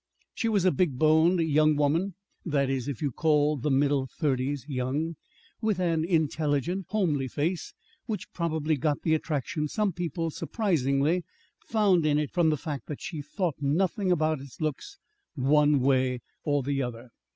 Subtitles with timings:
[0.33, 4.65] She was a big boned young woman (that is, if you call the middle thirties
[4.67, 5.13] young),
[5.61, 7.75] with an intelligent, homely face,
[8.07, 11.23] which probably got the attraction some people surprisingly
[11.67, 14.97] found in it from the fact that she thought nothing about its looks
[15.35, 17.11] one way or the other.